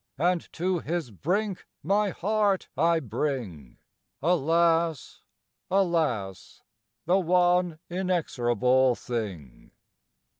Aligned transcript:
And 0.17 0.51
to 0.53 0.79
his 0.79 1.11
brink 1.11 1.67
my 1.83 2.09
heart 2.09 2.69
I 2.75 2.99
bring; 2.99 3.77
(Alas, 4.19 5.21
alas, 5.69 6.63
The 7.05 7.19
one 7.19 7.77
inexorable 7.87 8.95
thing!) 8.95 9.69